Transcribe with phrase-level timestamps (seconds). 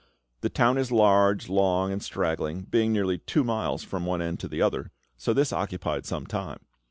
[0.39, 4.47] The town is large, long, and straggling, being nearly two miles from one end to
[4.47, 6.65] the other, so this occupied some time.